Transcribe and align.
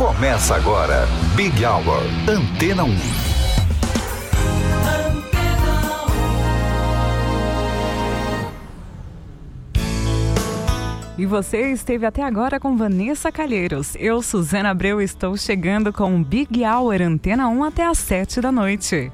Começa 0.00 0.56
agora, 0.56 1.06
Big 1.36 1.62
Hour, 1.62 2.02
Antena 2.26 2.84
1. 2.84 2.96
E 11.18 11.26
você 11.26 11.70
esteve 11.70 12.06
até 12.06 12.22
agora 12.22 12.58
com 12.58 12.78
Vanessa 12.78 13.30
Calheiros. 13.30 13.94
Eu, 13.98 14.22
Suzana 14.22 14.70
Abreu, 14.70 15.02
estou 15.02 15.36
chegando 15.36 15.92
com 15.92 16.22
Big 16.22 16.64
Hour 16.64 17.02
Antena 17.02 17.46
1 17.48 17.62
até 17.62 17.84
às 17.84 17.98
7 17.98 18.40
da 18.40 18.50
noite. 18.50 19.12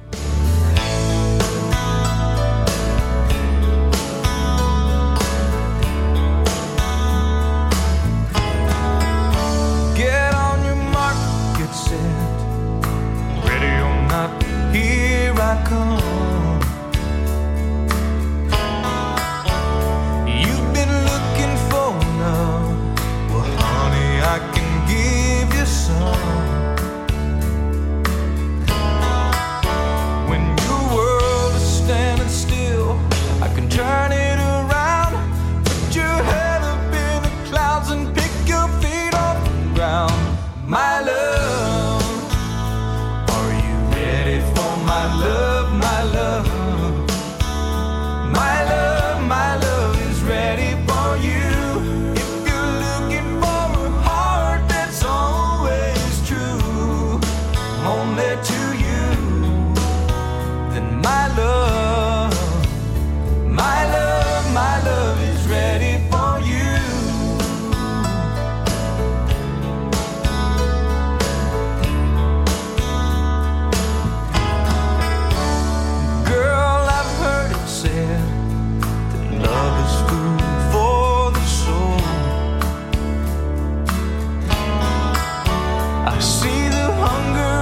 hunger. 86.97 87.56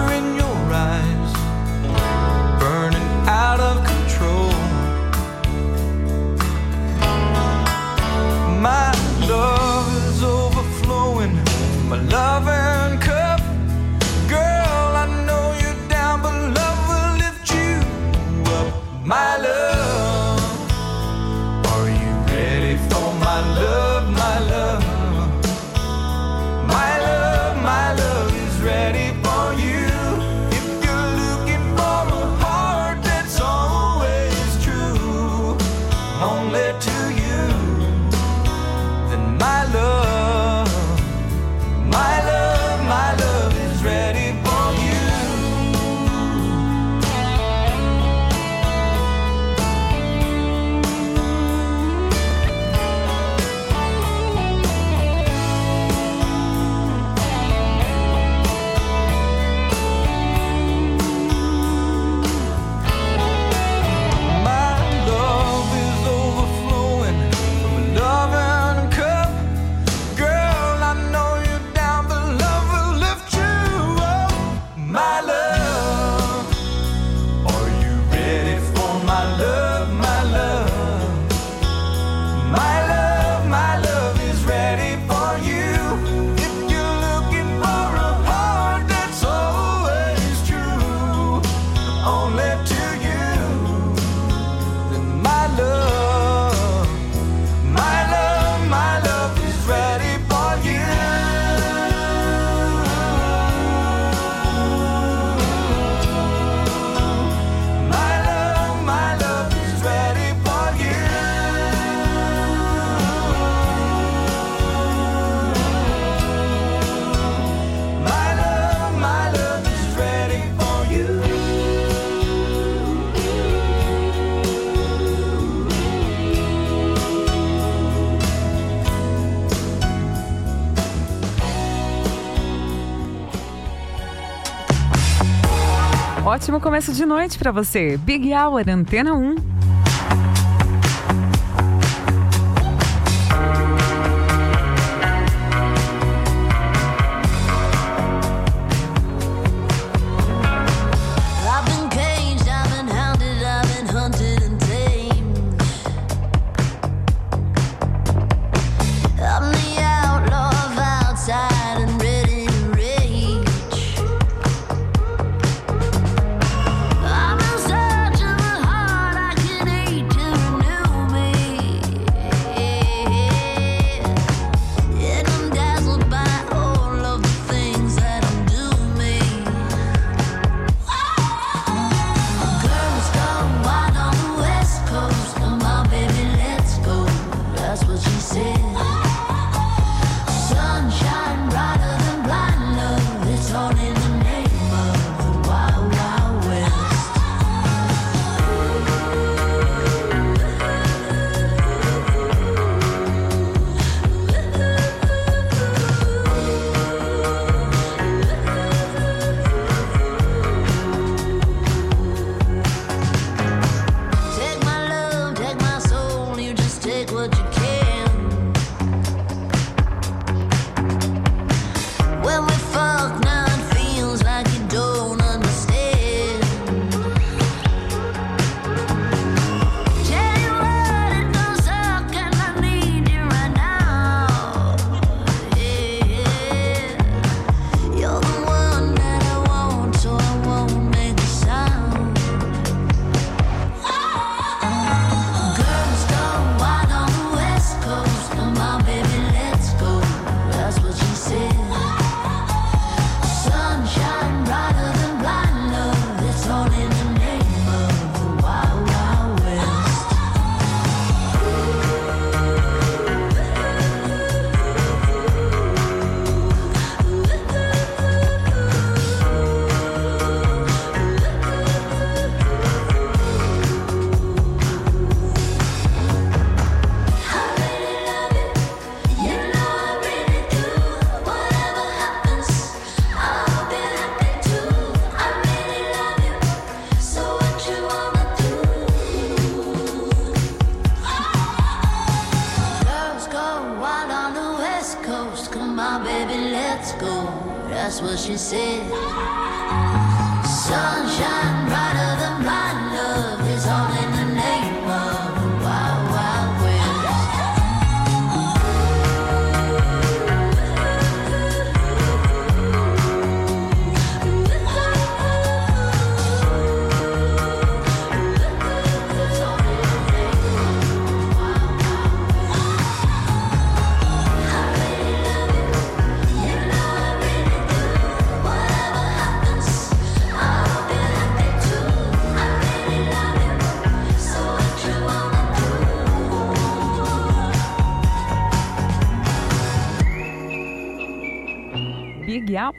Ótimo 136.45 136.61
começo 136.61 136.93
de 136.93 137.07
noite 137.07 137.39
para 137.39 137.51
você. 137.51 137.97
Big 137.97 138.31
Hour 138.31 138.69
Antena 138.69 139.15
1. 139.15 139.54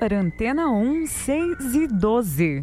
Hour, 0.01 0.13
Antena 0.13 0.69
1, 0.69 1.07
6 1.07 1.75
e 1.75 1.87
12. 1.87 2.63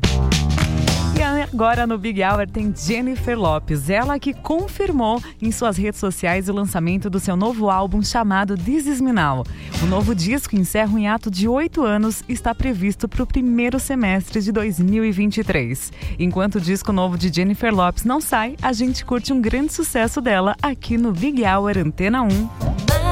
E 1.16 1.22
agora 1.22 1.88
no 1.88 1.98
Big 1.98 2.22
Hour 2.24 2.48
tem 2.48 2.74
Jennifer 2.76 3.38
Lopes, 3.38 3.90
ela 3.90 4.20
que 4.20 4.34
confirmou 4.34 5.22
em 5.42 5.52
suas 5.52 5.78
redes 5.78 6.00
sociais 6.00 6.50
o 6.50 6.54
lançamento 6.54 7.10
do 7.10 7.20
seu 7.20 7.36
novo 7.36 7.70
álbum 7.70 8.02
chamado 8.02 8.58
This 8.58 8.88
Is 8.88 9.02
Me 9.02 9.12
Now. 9.12 9.44
O 9.82 9.86
novo 9.86 10.14
disco 10.14 10.56
encerra 10.56 10.92
um 10.92 11.00
hiato 11.00 11.32
de 11.32 11.48
oito 11.48 11.84
anos 11.84 12.24
e 12.28 12.34
está 12.34 12.54
previsto 12.54 13.08
para 13.08 13.24
o 13.24 13.28
primeiro 13.28 13.80
semestre 13.80 14.42
de 14.42 14.52
2023. 14.52 15.92
Enquanto 16.20 16.56
o 16.56 16.62
disco 16.62 16.92
novo 16.92 17.18
de 17.18 17.34
Jennifer 17.34 17.74
Lopes 17.74 18.04
não 18.04 18.20
sai, 18.20 18.56
a 18.62 18.74
gente 18.74 19.06
curte 19.06 19.32
um 19.32 19.42
grande 19.42 19.74
sucesso 19.74 20.20
dela 20.20 20.56
aqui 20.62 20.98
no 20.98 21.12
Big 21.12 21.44
Hour 21.44 21.78
Antena 21.78 22.22
1. 22.24 23.03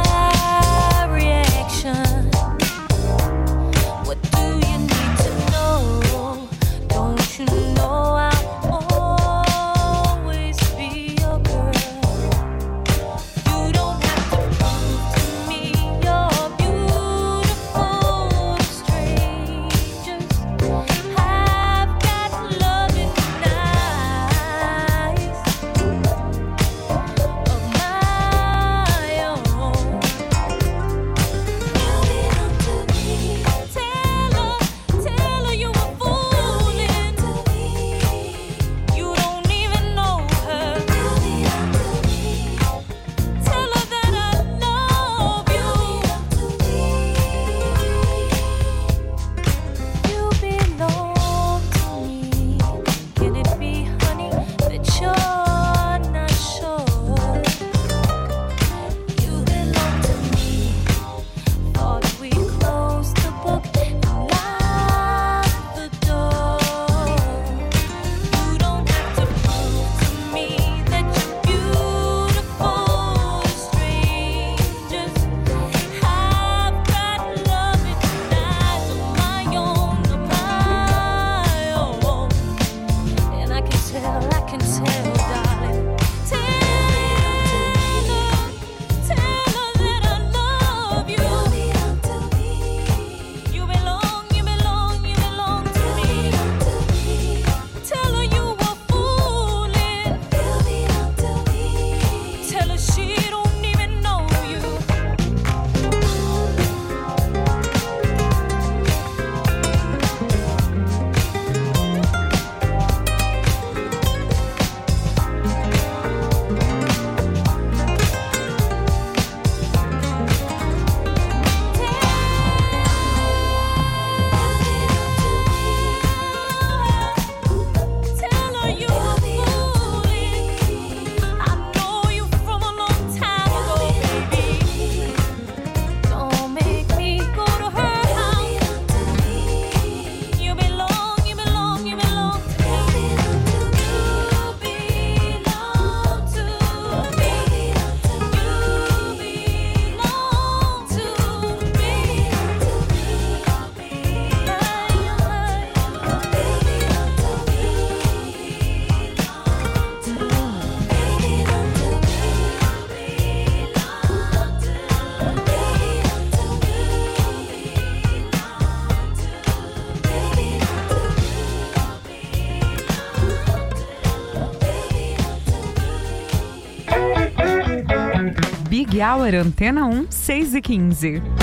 Happy 178.92 179.02
Hour, 179.02 179.36
Antena 179.36 179.86
1, 179.86 180.08
6 180.10 180.56
e 180.56 180.60
15 180.60 181.41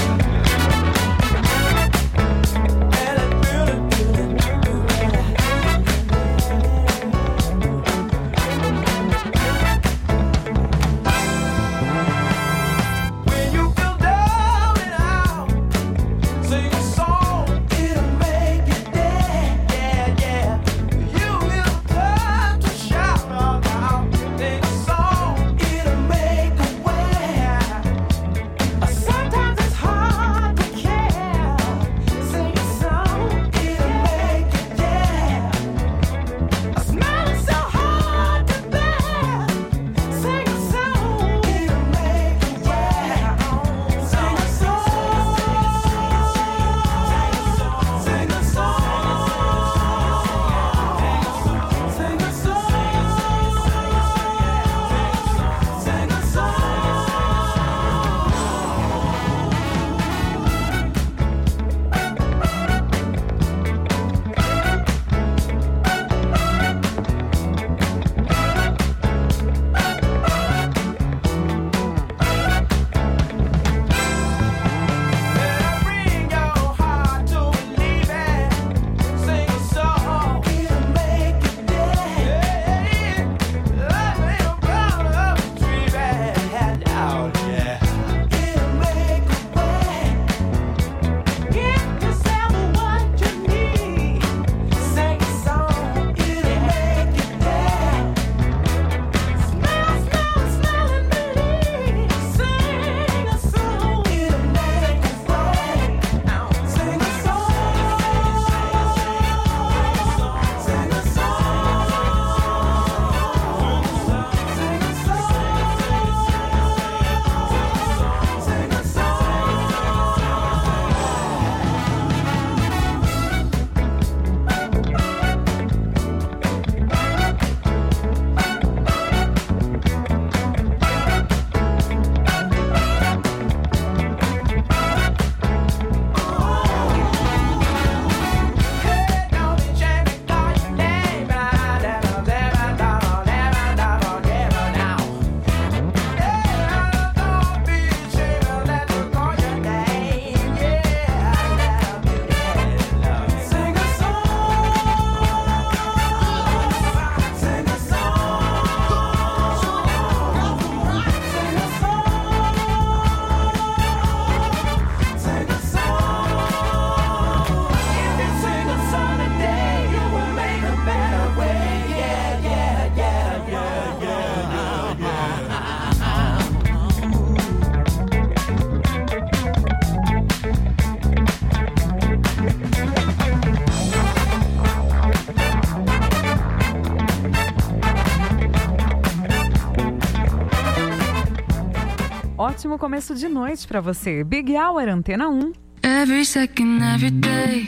ótimo 192.69 192.79
começo 192.79 193.15
de 193.15 193.29
noite 193.29 193.67
para 193.67 193.81
você. 193.81 194.23
Big 194.23 194.55
Hour 194.55 194.89
Antena 194.91 195.27
1. 195.31 195.53
Every 195.83 196.23
second, 196.27 196.83
every 196.83 197.11
day. 197.11 197.67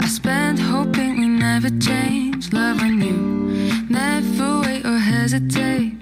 I 0.00 0.08
spend 0.08 0.60
hoping 0.60 1.20
we 1.20 1.28
never 1.28 1.70
change. 1.78 2.50
Loving 2.52 3.00
you. 3.00 3.86
Never 3.88 4.62
wait 4.62 4.84
or 4.84 4.98
hesitate. 4.98 5.96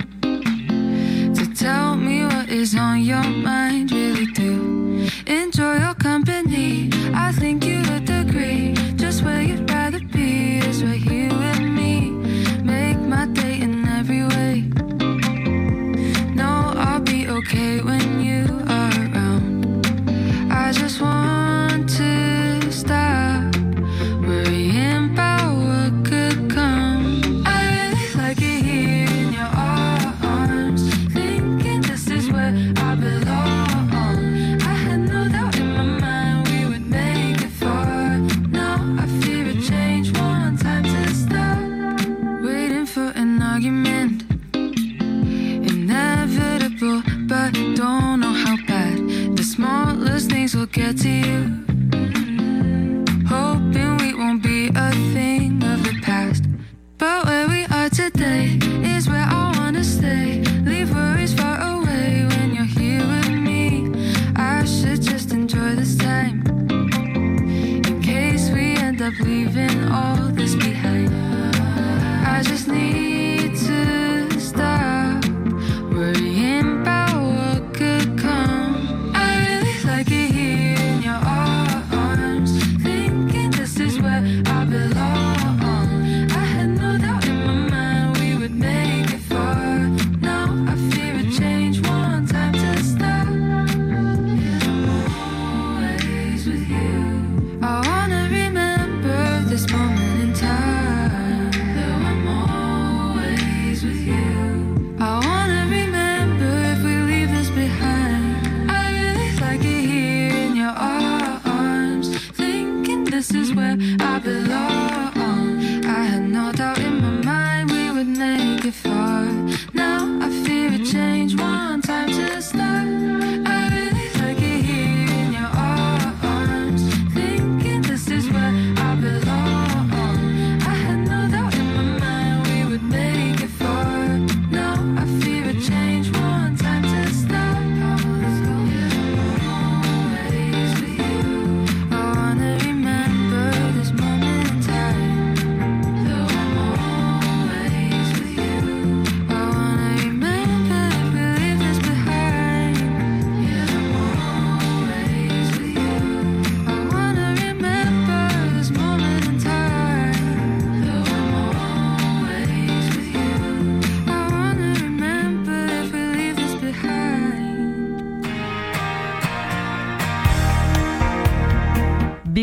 To 1.34 1.46
tell 1.54 1.96
me 1.96 2.24
what 2.24 2.48
is 2.50 2.74
on 2.74 3.04
your 3.04 3.24
mind. 3.24 3.92
Really 3.92 4.32
do. 4.32 5.06
Enjoy 5.26 5.80
your 5.80 5.94
company. 5.96 6.88
I 7.12 7.30
think 7.32 7.66
you 7.66 7.82
would 7.90 8.08
agree. 8.08 8.72
Just 8.96 9.22
where 9.22 9.42
you'd 9.42 9.70
rather. 9.70 9.89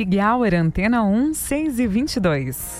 Happy 0.07 0.21
Hour 0.21 0.53
Antena 0.55 1.03
1, 1.03 1.33
6 1.33 1.79
e 1.79 1.85
22. 1.85 2.76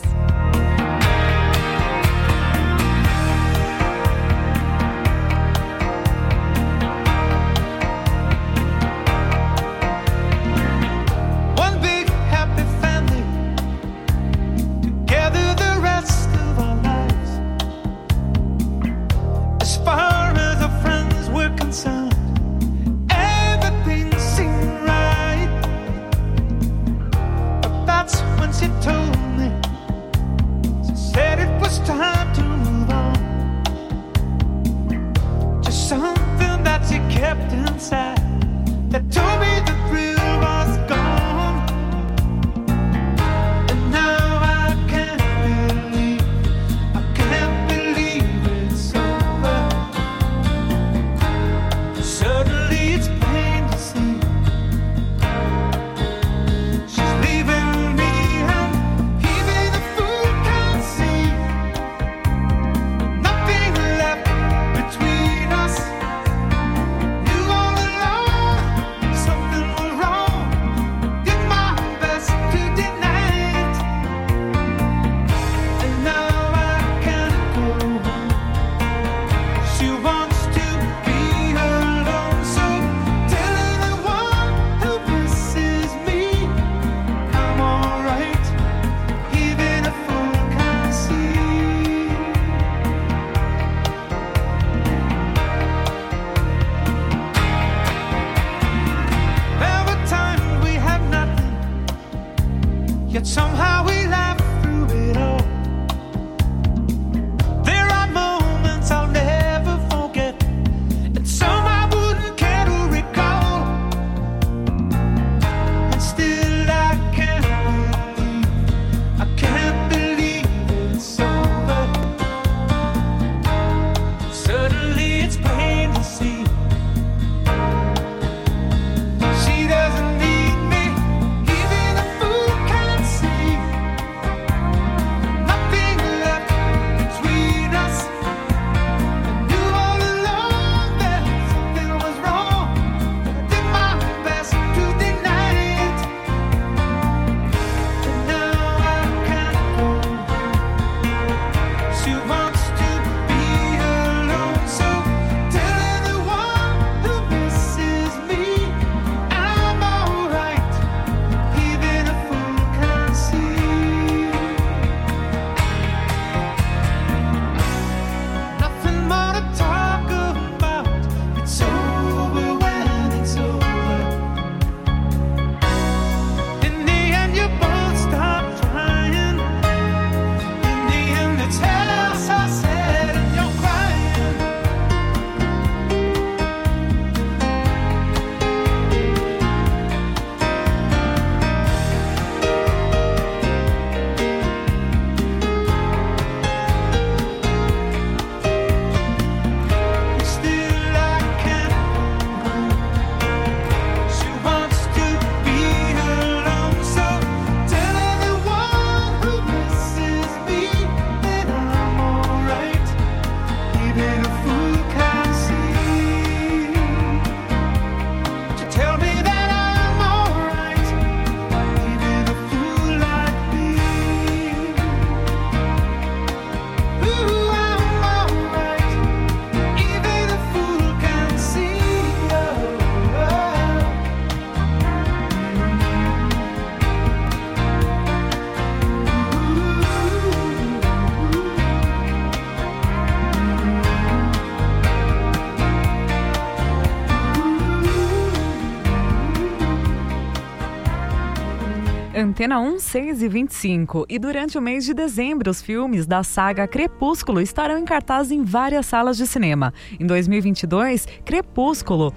Antena 252.37 252.59
1, 252.59 252.79
6 252.79 253.23
e 253.23 253.27
25. 253.27 254.05
E 254.07 254.19
durante 254.19 254.59
o 254.59 254.61
mês 254.61 254.85
de 254.85 254.93
dezembro, 254.93 255.49
os 255.49 255.59
filmes 255.59 256.05
da 256.05 256.21
saga 256.21 256.67
Crepúsculo 256.67 257.41
estarão 257.41 257.79
em 257.79 257.83
cartaz 257.83 258.29
em 258.29 258.43
várias 258.43 258.85
salas 258.85 259.17
de 259.17 259.25
cinema. 259.25 259.73
Em 259.99 260.05
2022, 260.05 261.07
Crepúsculo 261.25 262.13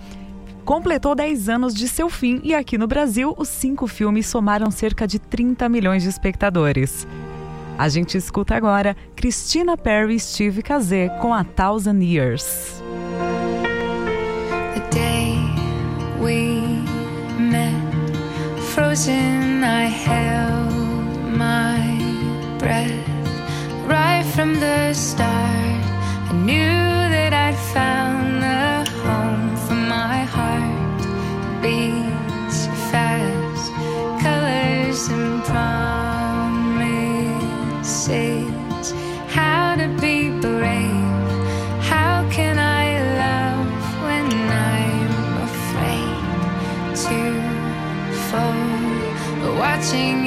completou 0.62 1.14
10 1.14 1.48
anos 1.48 1.74
de 1.74 1.88
seu 1.88 2.10
fim 2.10 2.38
e 2.44 2.54
aqui 2.54 2.76
no 2.76 2.86
Brasil, 2.86 3.34
os 3.38 3.48
cinco 3.48 3.86
filmes 3.86 4.26
somaram 4.26 4.70
cerca 4.70 5.06
de 5.06 5.18
30 5.18 5.66
milhões 5.70 6.02
de 6.02 6.10
espectadores. 6.10 7.08
A 7.78 7.88
gente 7.88 8.18
escuta 8.18 8.54
agora 8.54 8.94
Christina 9.16 9.74
Perry 9.74 10.16
e 10.16 10.20
Steve 10.20 10.62
Kazé 10.62 11.08
com 11.22 11.32
A 11.32 11.44
Thousand 11.44 12.02
Years. 12.02 12.82
The 14.74 14.86
day 14.90 15.38
we 16.20 16.69
frozen, 18.74 19.64
I 19.64 19.86
held 19.86 21.12
my 21.46 21.82
breath 22.58 23.08
right 23.86 24.24
from 24.34 24.60
the 24.60 24.94
start. 24.94 25.82
I 26.30 26.32
knew 26.48 26.84
that 27.14 27.32
I'd 27.32 27.60
found 27.74 28.42
the 28.42 28.90
home 29.02 29.56
for 29.64 29.74
my 29.74 30.18
heart. 30.36 31.00
watching 49.80 50.19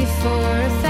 before 0.00 0.62
a 0.86 0.89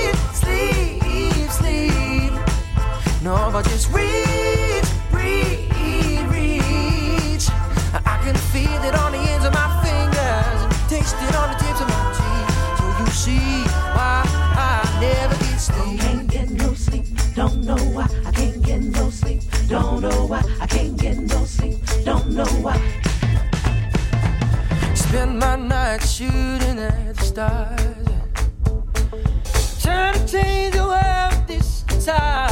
No, 3.21 3.35
I 3.35 3.61
just 3.61 3.91
reach, 3.91 4.89
reach, 5.11 6.23
reach. 6.33 7.49
I 7.93 8.01
I 8.03 8.17
can 8.23 8.35
feel 8.35 8.83
it 8.83 8.95
on 8.95 9.11
the 9.11 9.19
ends 9.19 9.45
of 9.45 9.53
my 9.53 9.69
fingers 9.83 10.71
taste 10.91 11.15
it 11.21 11.35
on 11.35 11.49
the 11.51 11.57
tips 11.63 11.81
of 11.81 11.87
my 11.87 12.03
teeth. 12.17 12.77
So 12.77 12.85
you 12.99 13.07
see 13.11 13.63
why 13.95 14.23
I 14.25 14.97
never 14.99 15.35
get 15.35 15.57
sleep. 15.57 15.99
Can't 16.01 16.27
get 16.27 16.49
no 16.49 16.73
sleep. 16.73 17.05
Don't 17.33 17.63
know 17.63 17.77
why 17.95 18.07
I 18.25 18.31
can't 18.31 18.61
get 18.61 18.81
no 18.81 19.09
sleep. 19.09 19.41
Don't 19.69 20.01
know 20.01 20.25
why 20.25 20.43
I 20.59 20.67
can't 20.67 20.97
get 20.97 21.17
no 21.17 21.45
sleep. 21.45 21.77
Don't 22.03 22.31
know 22.31 22.51
why. 22.65 22.77
Spend 24.95 25.39
my 25.39 25.55
night 25.55 26.03
shooting 26.03 26.79
at 26.79 27.15
the 27.15 27.23
stars. 27.23 28.07
Trying 29.81 30.13
to 30.13 30.27
change 30.27 30.75
the 30.75 30.83
world 30.83 31.47
this 31.47 31.83
time. 32.05 32.50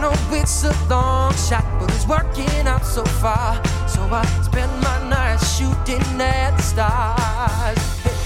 Know 0.00 0.14
it's 0.30 0.64
a 0.64 0.72
long 0.88 1.34
shot, 1.34 1.62
but 1.78 1.90
it's 1.90 2.06
working 2.06 2.66
out 2.66 2.86
so 2.86 3.04
far. 3.04 3.60
So 3.86 4.00
I 4.10 4.24
spend 4.42 4.72
my 4.80 5.08
nights 5.10 5.58
shooting 5.58 6.00
at 6.18 6.56
the 6.56 6.62
stars. 6.62 7.78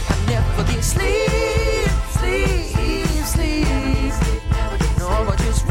I 0.08 0.14
never 0.28 0.62
get 0.70 0.84
sleep, 0.84 1.90
sleep, 2.12 3.24
sleep. 3.26 4.14
No, 5.00 5.08
I 5.08 5.34
just 5.38 5.66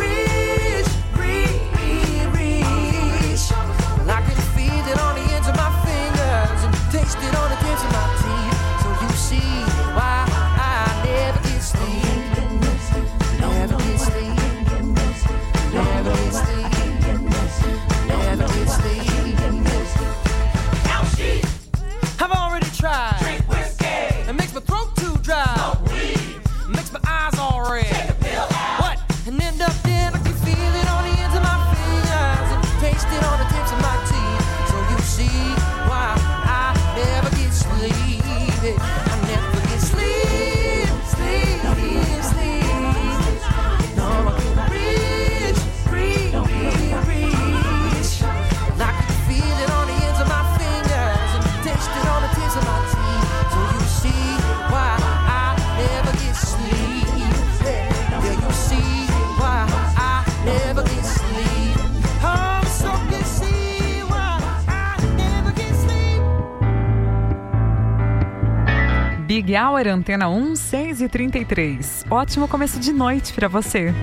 Big 69.53 69.55
Hour 69.55 69.87
Antena 69.87 70.29
1, 70.29 70.55
6 70.55 71.01
e 71.01 71.07
33. 71.07 72.05
Ótimo 72.09 72.47
começo 72.47 72.79
de 72.79 72.91
noite 72.91 73.31
para 73.33 73.47
você. 73.47 73.93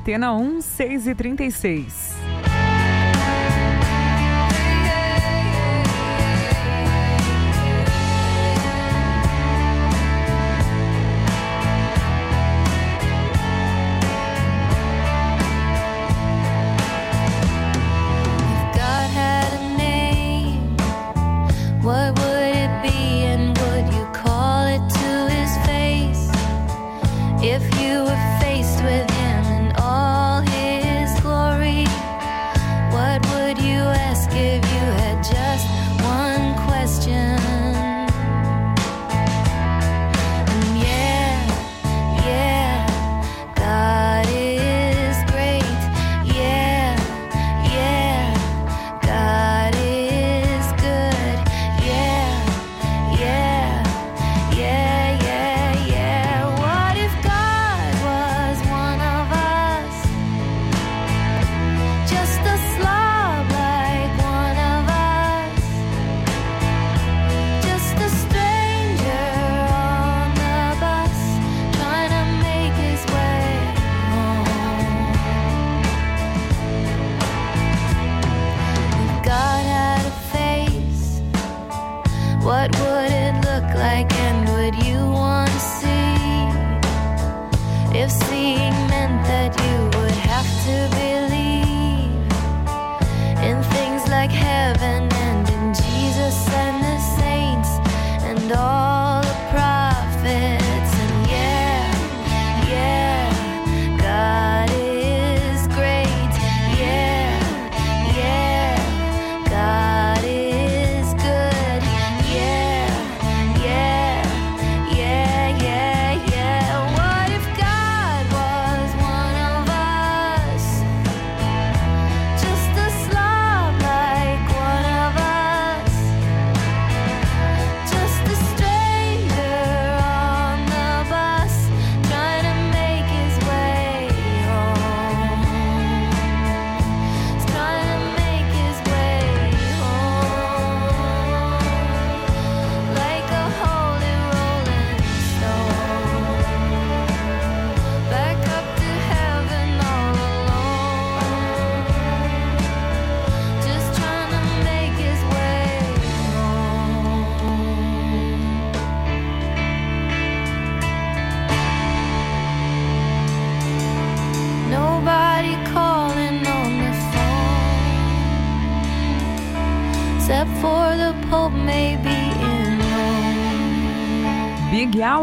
Antena 0.00 0.32
1, 0.32 0.62
6 0.62 1.08
e 1.08 1.14
36 1.14 2.09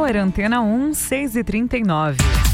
Câmara 0.08 0.24
Antena 0.24 0.62
1, 0.62 0.92
6h39. 0.92 2.47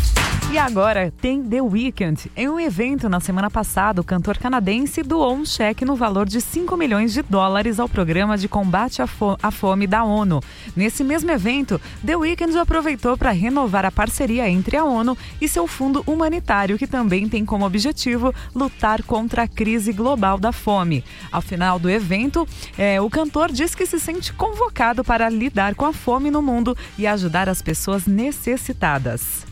E 0.53 0.57
agora 0.59 1.11
tem 1.19 1.41
The 1.41 1.63
Weeknd. 1.63 2.29
Em 2.37 2.47
um 2.47 2.59
evento 2.59 3.09
na 3.09 3.19
semana 3.19 3.49
passada, 3.49 3.99
o 3.99 4.03
cantor 4.03 4.37
canadense 4.37 5.01
doou 5.01 5.33
um 5.33 5.43
cheque 5.43 5.83
no 5.83 5.95
valor 5.95 6.27
de 6.27 6.39
5 6.39 6.77
milhões 6.77 7.11
de 7.11 7.23
dólares 7.23 7.79
ao 7.79 7.89
programa 7.89 8.37
de 8.37 8.47
combate 8.47 9.01
à, 9.01 9.07
fo 9.07 9.35
à 9.41 9.49
fome 9.49 9.87
da 9.87 10.03
ONU. 10.03 10.43
Nesse 10.75 11.03
mesmo 11.03 11.31
evento, 11.31 11.81
The 12.05 12.15
Weeknd 12.15 12.55
aproveitou 12.59 13.17
para 13.17 13.31
renovar 13.31 13.83
a 13.83 13.91
parceria 13.91 14.47
entre 14.47 14.77
a 14.77 14.83
ONU 14.83 15.17
e 15.41 15.47
seu 15.47 15.65
fundo 15.65 16.03
humanitário, 16.05 16.77
que 16.77 16.85
também 16.85 17.27
tem 17.27 17.43
como 17.43 17.65
objetivo 17.65 18.31
lutar 18.53 19.01
contra 19.01 19.41
a 19.41 19.47
crise 19.47 19.91
global 19.91 20.37
da 20.37 20.51
fome. 20.51 21.03
Ao 21.31 21.41
final 21.41 21.79
do 21.79 21.89
evento, 21.89 22.47
é, 22.77 23.01
o 23.01 23.09
cantor 23.09 23.51
diz 23.51 23.73
que 23.73 23.87
se 23.87 23.99
sente 23.99 24.31
convocado 24.31 25.03
para 25.03 25.27
lidar 25.29 25.73
com 25.73 25.87
a 25.87 25.93
fome 25.93 26.29
no 26.29 26.43
mundo 26.43 26.77
e 26.95 27.07
ajudar 27.07 27.49
as 27.49 27.59
pessoas 27.59 28.05
necessitadas. 28.05 29.51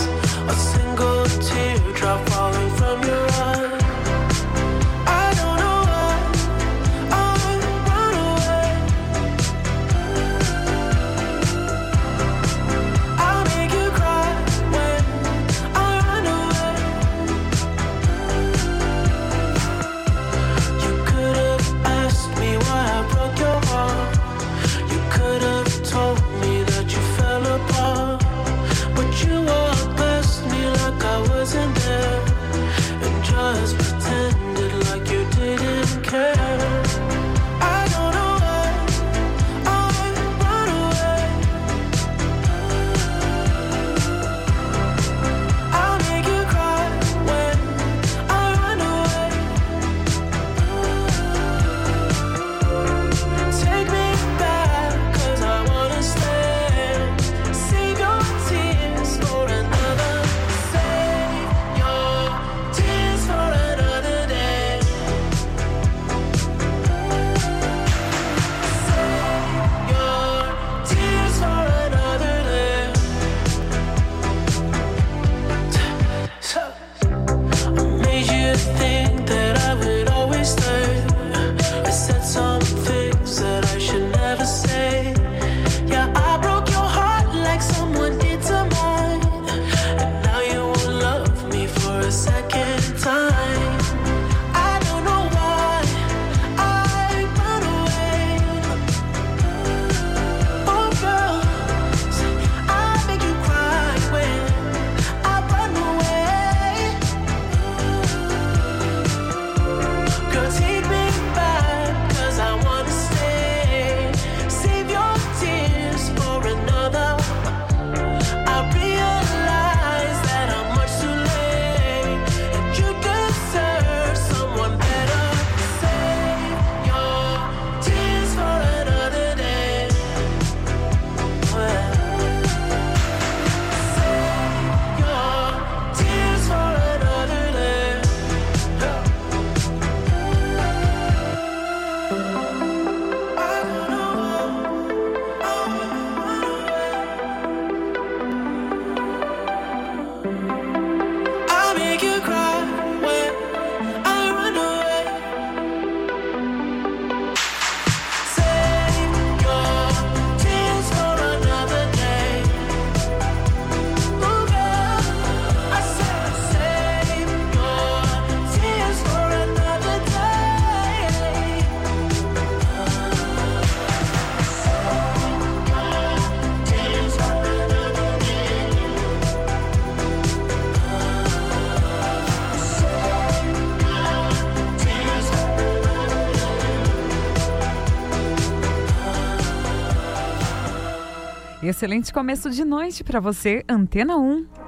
excelente 191.71 192.11
começo 192.11 192.49
de 192.49 192.65
noite 192.65 193.01
para 193.01 193.19
você, 193.19 193.63
Antena 193.67 194.17
1. 194.17 194.60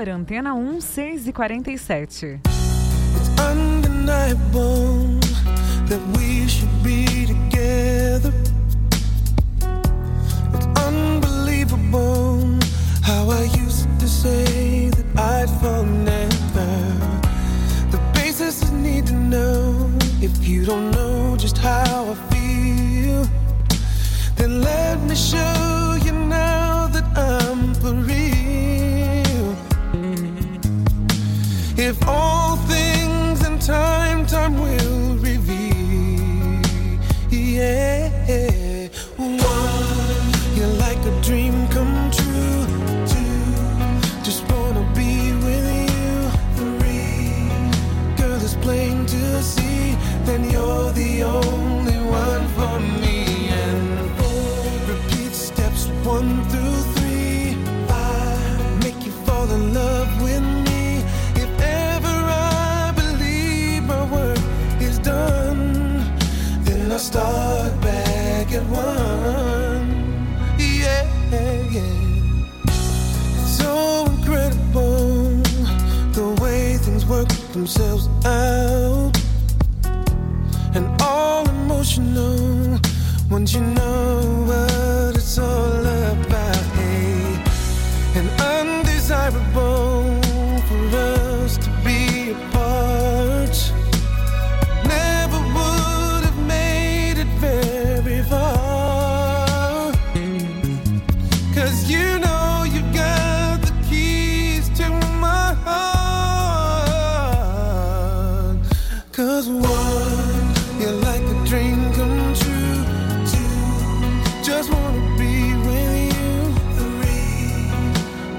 Amor, 0.00 0.08
Antena 0.08 0.54
1, 0.54 0.80
6 0.80 1.26
e 1.26 1.32
47. 1.32 2.40
How 13.02 13.28
I 13.28 13.42
used 13.58 13.88
to 13.98 14.08
say 14.08 14.90
that 14.90 15.04
I'd 15.18 15.50
fall 15.60 15.84
never. 15.84 16.70
The 17.90 17.98
basis 18.14 18.62
is 18.62 18.70
need 18.70 19.06
to 19.08 19.14
know 19.14 19.90
if 20.22 20.48
you 20.48 20.64
don't 20.64 20.90
know. 20.92 20.99
Themselves 77.60 78.08
out. 78.24 79.12
And 80.74 80.86
all 81.02 81.46
emotional 81.46 82.80
once 83.30 83.52
you 83.52 83.60
know 83.60 84.19
Cause 109.20 109.50
one, 109.50 110.80
you're 110.80 110.92
like 110.92 111.20
a 111.20 111.44
dream 111.44 111.92
come 111.92 112.32
true. 112.32 112.84
Two, 113.30 114.42
just 114.42 114.72
wanna 114.72 115.14
be 115.18 115.52
with 115.66 116.16
you. 116.16 116.36
Three, 116.78 117.68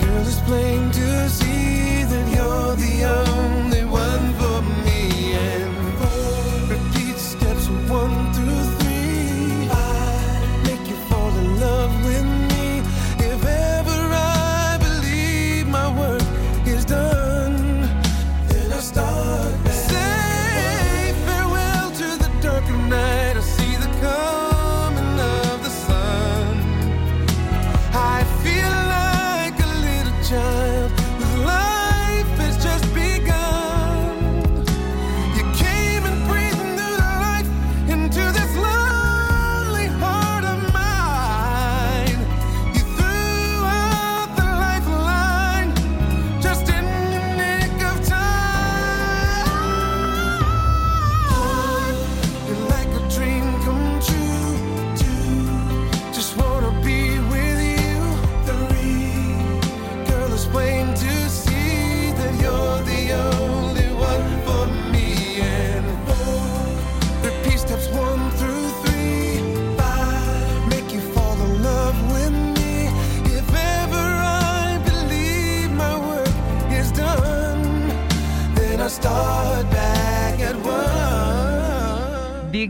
girl, 0.01 0.25
plain 0.47 0.91
to 0.91 1.29
see 1.29 1.60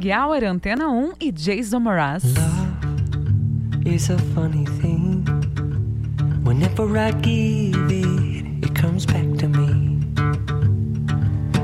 Big 0.02 0.12
Hour, 0.14 0.44
Antena 0.44 0.90
1 0.90 1.14
e 1.20 1.32
Jason 1.32 1.84
Mraz. 1.84 2.24
is 3.86 4.10
a 4.10 4.18
funny 4.34 4.66
thing. 4.82 5.24
Whenever 6.44 6.98
I 6.98 7.12
give 7.12 7.92
it, 7.92 8.66
it 8.66 8.74
comes 8.74 9.06
back 9.06 9.38
to 9.38 9.48
me. 9.48 10.00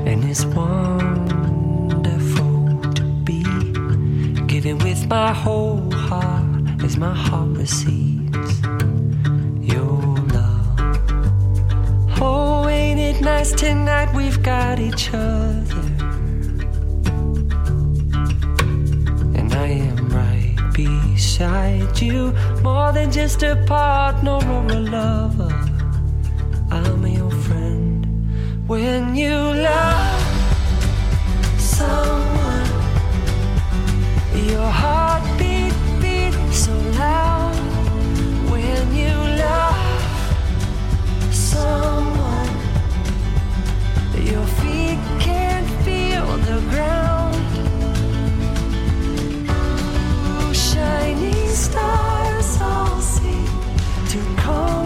And 0.06 0.22
it's 0.24 0.44
wonderful 0.44 1.20
to 2.94 3.02
be 3.24 3.42
giving 4.46 4.78
with 4.84 5.08
my 5.08 5.32
whole 5.32 5.90
heart 5.90 6.84
as 6.84 6.96
my 6.96 7.12
heart 7.12 7.58
receives 7.58 8.60
your 9.60 9.98
love. 10.36 10.78
Oh, 12.20 12.68
ain't 12.68 13.00
it 13.00 13.20
nice 13.20 13.50
tonight? 13.50 14.14
We've 14.14 14.40
got 14.44 14.78
each 14.78 15.12
other. 15.12 15.67
Beside 21.18 22.00
you. 22.00 22.32
More 22.62 22.92
than 22.92 23.10
just 23.10 23.42
a 23.42 23.56
partner 23.66 24.38
or 24.54 24.64
a 24.78 24.80
lover, 24.96 25.52
I'm 26.70 27.04
your 27.06 27.32
friend. 27.44 28.06
When 28.68 29.16
you 29.16 29.36
love 29.70 30.22
someone, 31.58 32.70
your 34.52 34.70
heart 34.82 35.24
beat 35.38 35.74
beat 36.02 36.36
so 36.64 36.74
loud. 37.02 37.56
When 38.52 38.84
you 39.02 39.16
love 39.44 40.14
someone, 41.52 42.54
your 44.30 44.46
feet 44.60 45.00
can't 45.26 45.68
feel 45.84 46.26
the 46.48 46.58
ground. 46.70 46.97
Stars 51.58 52.60
all 52.60 53.00
seem 53.00 53.44
to 54.06 54.18
congregate 54.36 54.77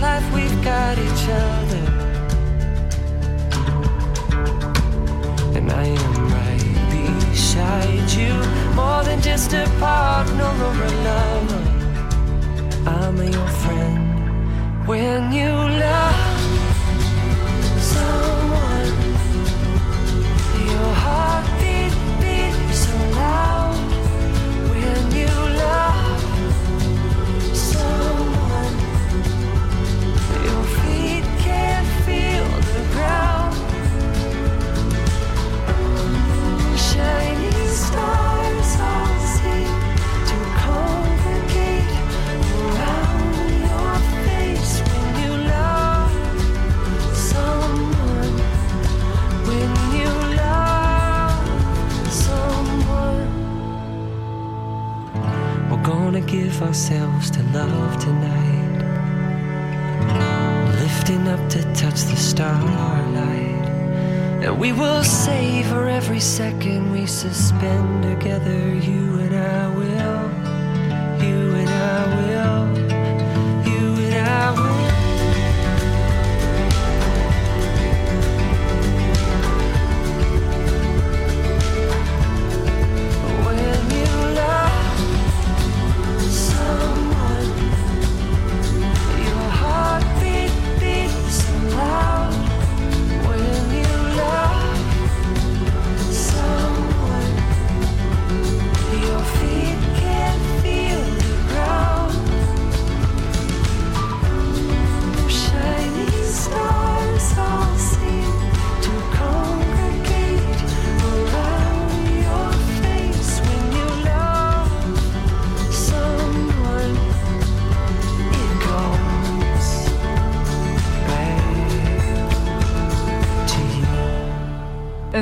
life 0.00 0.26
we've 0.32 0.64
got 0.64 0.98
each 0.98 1.24
other? 1.46 1.84
And 5.56 5.70
I 5.70 5.84
am 5.84 6.14
right 6.36 7.30
beside 7.30 8.10
you. 8.10 8.34
More 8.74 9.02
than 9.04 9.20
just 9.20 9.52
a 9.52 9.64
partner 9.78 10.50
or 10.68 10.76
a 10.88 10.92
lover. 11.08 11.64
I'm 12.86 13.16
your 13.16 13.48
friend. 13.62 14.88
When 14.88 15.32
you 15.32 15.50
love 15.84 16.19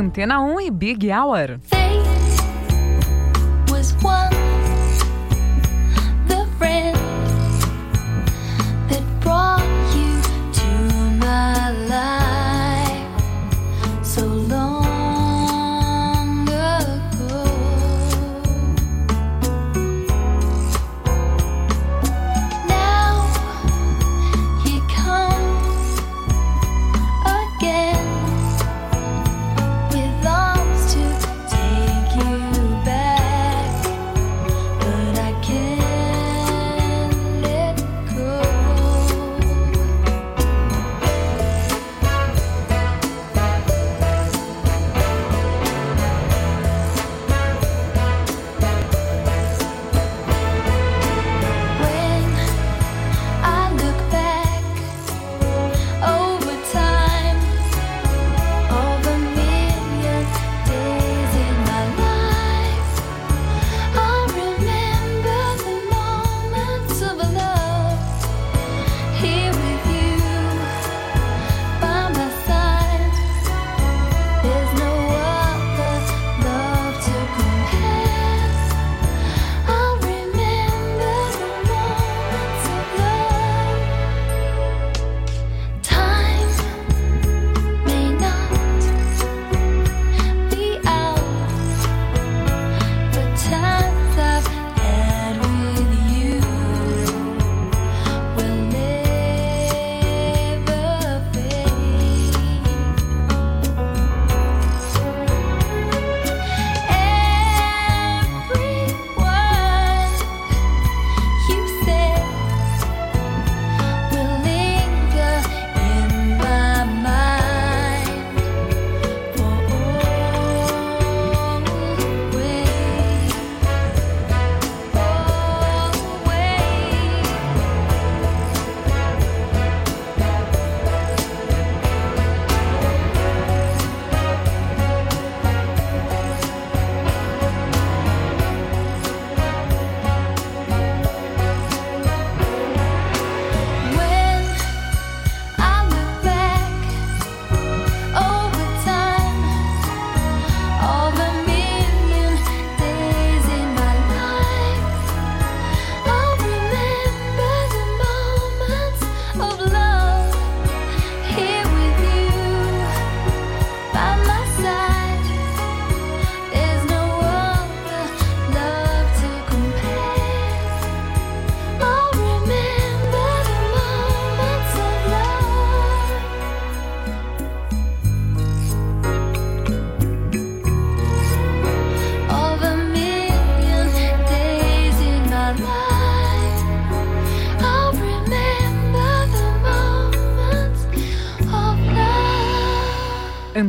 Antena 0.09 0.41
1 0.41 0.61
e 0.61 0.71
Big 0.71 1.13
Hour. 1.13 1.78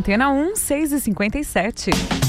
Antena 0.10 0.32
1, 0.32 0.55
6 0.55 2.28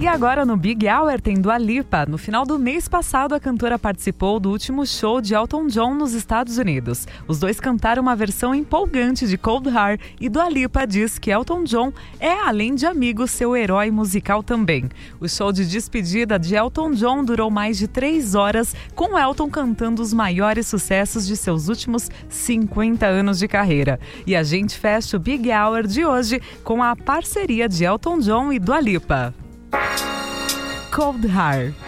e 0.00 0.04
57. 0.04 0.06
Agora 0.06 0.44
no 0.44 0.56
Big 0.56 0.86
Hour 0.88 1.20
tem 1.20 1.40
Dua 1.40 1.58
Lipa. 1.58 2.06
No 2.06 2.18
final 2.18 2.44
do 2.44 2.58
mês 2.58 2.88
passado, 2.88 3.34
a 3.34 3.40
cantora 3.40 3.78
participou 3.78 4.38
do 4.38 4.50
último 4.50 4.86
show 4.86 5.20
de 5.20 5.34
Elton 5.34 5.66
John 5.66 5.94
nos 5.94 6.12
Estados 6.12 6.58
Unidos. 6.58 7.06
Os 7.26 7.38
dois 7.38 7.58
cantaram 7.58 8.02
uma 8.02 8.14
versão 8.14 8.54
empolgante 8.54 9.26
de 9.26 9.36
Cold 9.36 9.68
Heart 9.68 10.00
e 10.20 10.28
Dua 10.28 10.48
Lipa 10.48 10.86
diz 10.86 11.18
que 11.18 11.30
Elton 11.30 11.64
John 11.64 11.92
é, 12.20 12.32
além 12.32 12.74
de 12.74 12.86
amigo, 12.86 13.26
seu 13.26 13.56
herói 13.56 13.90
musical 13.90 14.42
também. 14.42 14.88
O 15.20 15.28
show 15.28 15.52
de 15.52 15.64
despedida 15.66 16.38
de 16.38 16.54
Elton 16.54 16.92
John 16.92 17.24
durou 17.24 17.50
mais 17.50 17.76
de 17.76 17.88
três 17.88 18.34
horas, 18.34 18.74
com 18.94 19.18
Elton 19.18 19.50
cantando 19.50 20.02
os 20.02 20.12
maiores 20.12 20.66
sucessos 20.66 21.26
de 21.26 21.36
seus 21.36 21.68
últimos 21.68 22.10
50 22.28 23.06
anos 23.06 23.38
de 23.38 23.48
carreira. 23.48 23.98
E 24.26 24.36
a 24.36 24.42
gente 24.42 24.78
fecha 24.78 25.16
o 25.16 25.20
Big 25.20 25.50
Hour 25.50 25.86
de 25.86 26.04
hoje 26.04 26.40
com 26.62 26.82
a 26.82 26.94
parceria 26.94 27.68
de 27.68 27.84
Elton 27.84 28.18
John 28.18 28.52
e 28.52 28.58
Dua 28.58 28.80
Lipa. 28.80 29.34
Cold 30.98 31.24
Heart. 31.26 31.87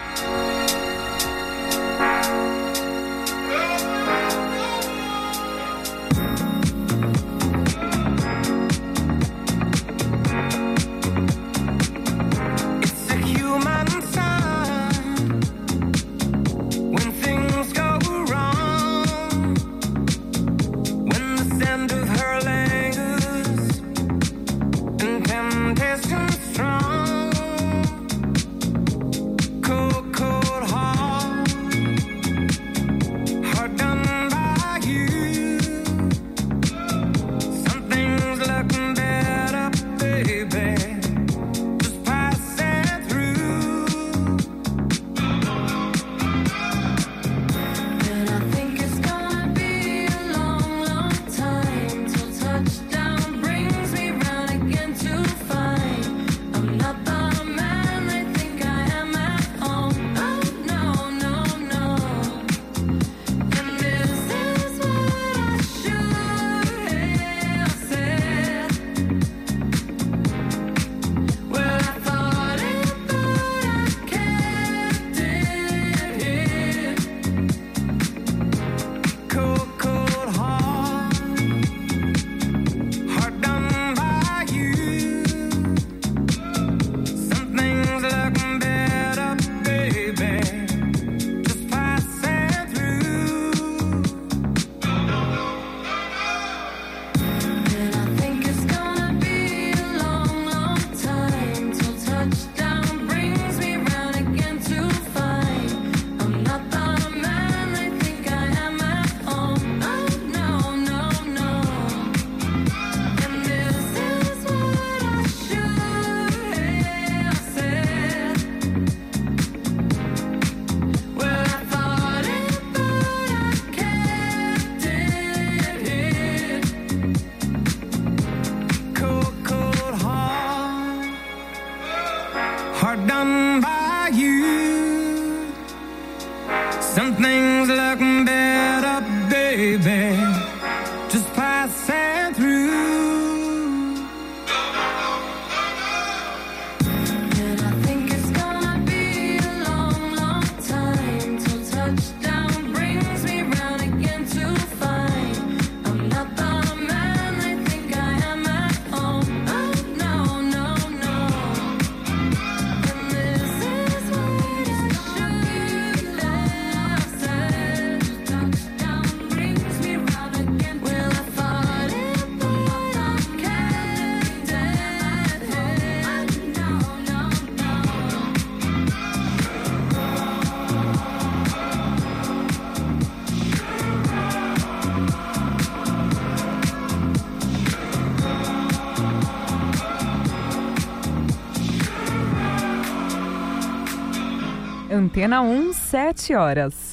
Antena 195.11 195.43
1, 195.43 195.73
7 195.73 196.37
horas. 196.37 196.90